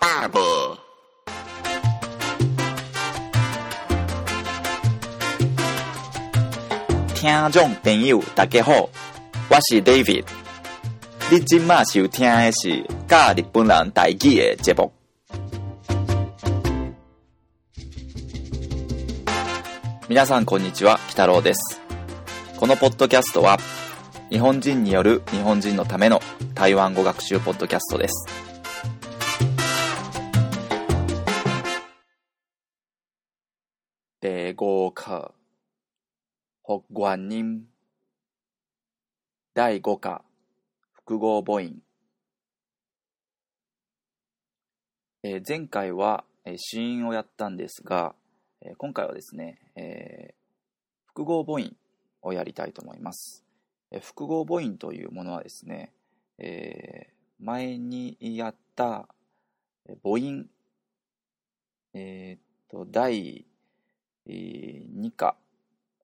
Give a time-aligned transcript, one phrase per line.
[0.00, 0.78] barber.
[7.14, 8.88] 听众朋友，大家好，
[9.50, 10.24] 我是 David。
[11.30, 14.90] 你今麦收听的是教日本人台语的节目。
[20.08, 21.80] 皆さんこんにちは、北郎です。
[22.56, 23.58] このポッドキャストは、
[24.30, 26.20] 日本人による日本人のための
[26.54, 28.49] 台湾語学習ポッドキャストです。
[34.22, 35.32] 第5課、
[36.62, 37.66] 北元人、
[39.54, 40.22] 第5課、
[40.92, 41.80] 複合母音。
[45.22, 48.14] えー前回は、えー子音をやったんですが、
[48.60, 50.34] えー今回はですね、えー
[51.06, 51.74] 複合母音
[52.20, 53.42] をやりたいと思います。
[53.90, 55.94] えー複合母音というものはですね、
[56.36, 57.10] えー
[57.42, 59.08] 前にやった
[60.02, 60.44] 母音、
[61.94, 63.46] えーっと、第
[64.30, 65.36] 2課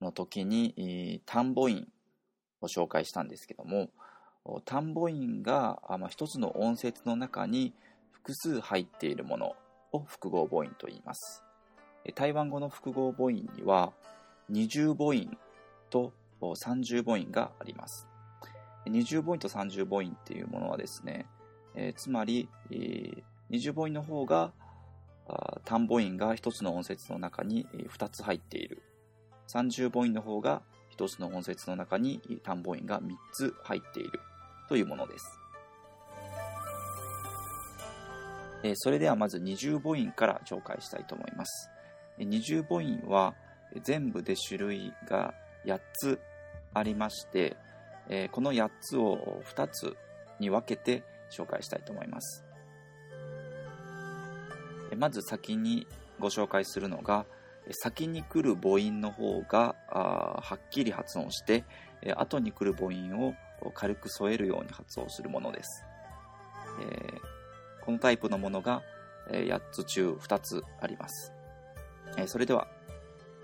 [0.00, 1.86] の時にえー単母音
[2.60, 3.90] を紹介したんですけども、
[4.44, 7.74] お単母音が一つの音節の中に
[8.12, 9.56] 複数入っているもの
[9.92, 11.42] を複合母音と言います。
[12.14, 13.92] 台湾語の複合母音には
[14.48, 15.36] 二重母音
[15.90, 16.12] と
[16.54, 18.06] 三重母音があります。
[18.86, 21.26] 二重母音と三重母音っていうものはですね、
[21.74, 24.52] えーつまり、えー二重母音の方が
[25.64, 28.82] 単母音が一つの音節の中にえ二つ入っている。
[29.46, 34.20] 三重母音の方が一つの音節の中に単母音が三つ入っている
[34.68, 35.38] というものです。
[38.62, 41.70] えそれではまず二重母音から紹介したいと思います。
[42.18, 43.34] 二重母音は
[43.74, 46.20] え全部で種類が8つ
[46.72, 47.56] ありまして、
[48.08, 49.96] えこの8つを2つ
[50.38, 52.45] に分けて紹介したいと思います。
[54.94, 55.86] まず先に
[56.18, 57.26] ご紹介するのが、
[57.70, 61.64] 先に来る母音の方がはっきり発音して、
[62.16, 63.34] 後に来る母音を
[63.74, 65.84] 軽く添えるように発音するものです。
[66.80, 67.36] えー
[67.84, 68.82] このタイプのものが
[69.30, 71.32] えー8つ中2つあります。
[72.16, 72.66] えーそれでは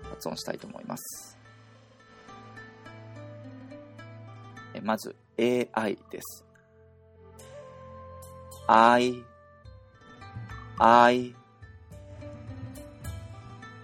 [0.09, 1.37] 発音したいと思います。
[4.73, 6.45] えーまず AI です。
[8.67, 9.23] I,
[10.79, 11.35] I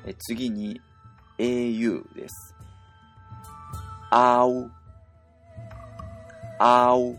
[0.05, 0.81] え次に
[1.37, 2.55] AU です。
[4.11, 4.71] あう、
[6.57, 7.15] あう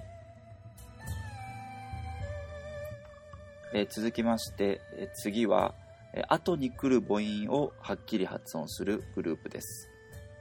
[3.72, 5.74] え続きまして、え次は、
[6.12, 9.88] え後に来る母音をはっきり発音するグループです。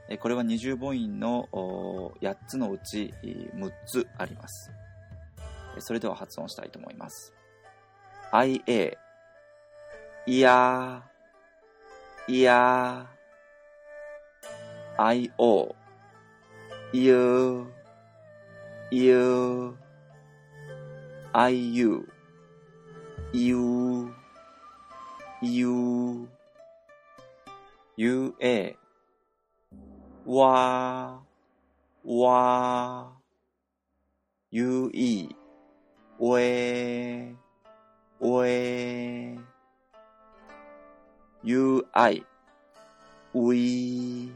[0.09, 4.71] えこれは二重母音のお8つのうち6つあります。
[5.77, 7.31] えそれでは発音したいと思います。
[8.31, 8.97] IA、
[10.29, 15.75] いやー、いやー、IO、
[16.93, 17.65] いう、
[18.91, 19.75] いう、
[21.33, 22.05] IU、
[23.33, 24.13] you,
[25.41, 26.29] you,
[27.97, 28.77] ua,
[30.27, 31.23] wa,
[32.05, 33.17] wa,
[38.21, 39.48] ue,
[41.43, 42.23] we, we,
[43.33, 44.31] ui, we,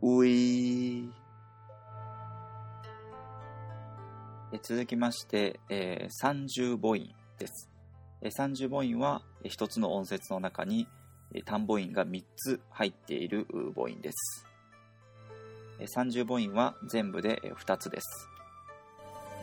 [0.00, 1.12] we
[4.54, 6.98] え続きまして、えー三重母音
[7.38, 7.70] です。
[8.20, 10.86] えー三重母音はえー一つの音節の中に
[11.34, 14.46] え単母音が3つ入っている母音です。
[15.80, 18.28] えー三重母音は全部でえー2つです。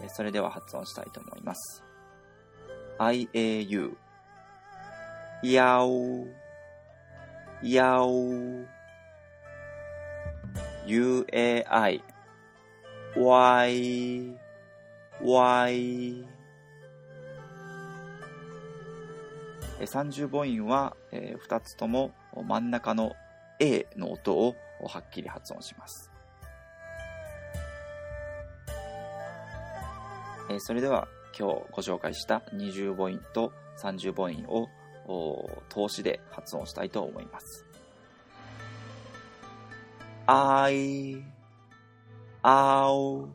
[0.04, 1.84] えそれでは発音したいと思います。
[3.00, 3.96] IAU
[5.42, 6.28] やお
[7.64, 8.66] やお
[10.86, 12.02] UAI
[13.16, 14.38] Y.
[15.22, 16.26] Y.
[19.82, 23.16] え三重母音は、え2つとも真ん中の
[23.60, 26.12] A の音をはっきり発音します。
[30.50, 31.08] えーそれでは
[31.38, 34.68] 今日ご紹介した二重母音と三重母音を
[35.70, 37.66] 投資で発音したいと思います。
[40.28, 41.24] あい、
[42.44, 43.28] あお、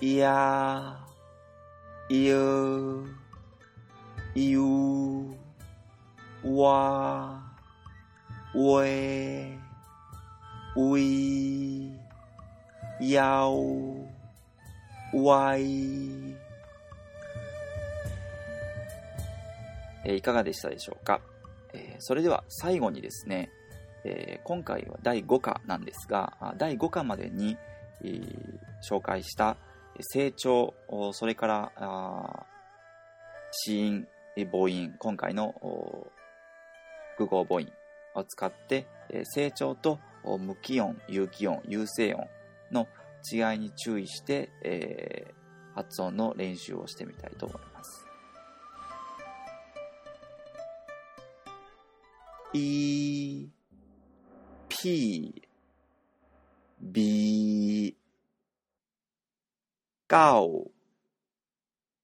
[0.00, 0.98] いや、
[2.08, 3.06] いう、
[4.34, 5.36] いう、
[6.44, 7.40] わ、
[8.52, 9.56] うえ、
[10.76, 11.92] うい、
[13.00, 16.34] やう、わい、
[20.04, 21.20] え、いかがでしたでしょうか、
[21.72, 23.50] え、それでは最後にですね、
[24.04, 27.56] え、今回は第5課なんですが、第5課までに、
[28.88, 29.58] 紹介した
[30.00, 30.74] 成長、
[31.12, 32.46] それから
[33.50, 34.08] 死因、
[34.50, 35.54] 母音、今回の
[37.16, 37.66] 複合母音
[38.14, 38.86] を使って、
[39.24, 42.26] 成長と無気音、有気音、有声音
[42.72, 42.88] の
[43.30, 47.99] 違いに注意して、えー、発音の練習をしてみたいと思います。
[52.52, 53.48] E,
[54.68, 55.42] P,
[56.80, 57.96] B,
[60.08, 60.72] 高、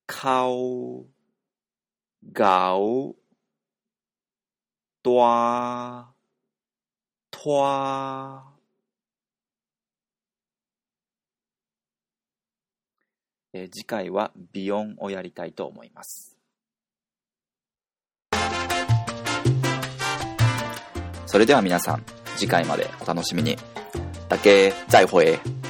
[0.06, 1.08] 高、
[2.32, 3.16] 高、
[5.02, 6.14] 大、
[7.32, 8.56] 拖、
[13.52, 16.35] え次回はビヨンをやりたいと思います。
[21.26, 22.04] それでは皆さん、
[22.36, 23.58] 次回までお楽しみに。
[24.28, 25.65] だけ、再会。